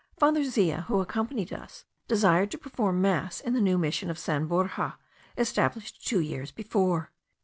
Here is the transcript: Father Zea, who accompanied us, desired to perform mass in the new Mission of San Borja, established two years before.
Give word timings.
Father 0.17 0.43
Zea, 0.43 0.81
who 0.87 0.99
accompanied 0.99 1.53
us, 1.53 1.85
desired 2.07 2.49
to 2.49 2.57
perform 2.57 3.03
mass 3.03 3.39
in 3.39 3.53
the 3.53 3.61
new 3.61 3.77
Mission 3.77 4.09
of 4.09 4.17
San 4.17 4.47
Borja, 4.47 4.97
established 5.37 6.07
two 6.07 6.21
years 6.21 6.51
before. 6.51 7.11